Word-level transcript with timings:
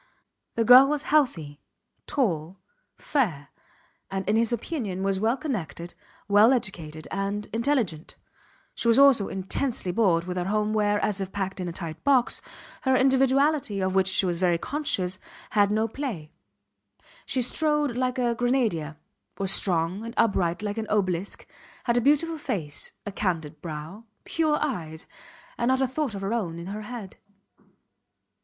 The 0.55 0.63
girl 0.65 0.87
was 0.87 1.03
healthy, 1.13 1.61
tall, 2.07 2.57
fair, 2.95 3.49
and 4.09 4.27
in 4.27 4.35
his 4.35 4.51
opinion 4.51 5.03
was 5.03 5.19
well 5.19 5.37
connected, 5.37 5.93
well 6.27 6.53
educated 6.53 7.07
and 7.11 7.45
intelligent. 7.53 8.15
She 8.73 8.87
was 8.87 8.97
also 8.97 9.27
intensely 9.27 9.91
bored 9.91 10.23
with 10.23 10.37
her 10.37 10.45
home 10.45 10.73
where, 10.73 10.99
as 11.01 11.21
if 11.21 11.31
packed 11.31 11.59
in 11.59 11.67
a 11.67 11.71
tight 11.71 12.03
box, 12.03 12.41
her 12.81 12.95
individuality 12.95 13.79
of 13.79 13.93
which 13.93 14.07
she 14.07 14.25
was 14.25 14.39
very 14.39 14.57
conscious 14.57 15.19
had 15.51 15.69
no 15.69 15.87
play. 15.87 16.31
She 17.27 17.43
strode 17.43 17.95
like 17.95 18.17
a 18.17 18.33
grenadier, 18.33 18.97
was 19.37 19.51
strong 19.51 20.03
and 20.03 20.15
upright 20.17 20.63
like 20.63 20.79
an 20.79 20.87
obelisk, 20.89 21.45
had 21.83 21.95
a 21.95 22.01
beautiful 22.01 22.39
face, 22.39 22.91
a 23.05 23.11
candid 23.11 23.61
brow, 23.61 24.05
pure 24.23 24.57
eyes, 24.59 25.05
and 25.59 25.69
not 25.69 25.79
a 25.79 25.85
thought 25.85 26.15
of 26.15 26.21
her 26.21 26.33
own 26.33 26.57
in 26.57 26.65
her 26.65 26.81
head. 26.81 27.17